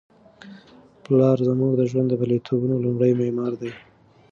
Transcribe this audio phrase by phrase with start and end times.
[1.03, 3.71] پلار زموږ د ژوند د بریالیتوبونو لومړی معمار دی.